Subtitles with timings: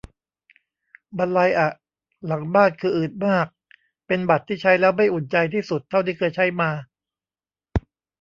[1.17, 1.69] บรรลัยอะ
[2.25, 3.47] หลังบ้านคืออืดมาก
[4.07, 6.69] เป็นบัตรที่ใช้แล้วไม่อุ่นใจที่สุดเท่าที่เคยใช้มา